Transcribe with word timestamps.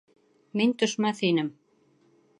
Мин 0.61 0.73
төшмәҫ 0.83 1.23
инем. 1.31 1.55